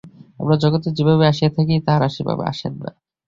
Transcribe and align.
আমরা 0.39 0.55
জগতে 0.63 0.89
যেভাবে 0.97 1.23
আসিয়া 1.27 1.51
থাকি, 1.55 1.75
তাঁহারা 1.85 2.07
সেভাবে 2.15 2.43
আসেন 2.51 2.73
না। 2.81 2.89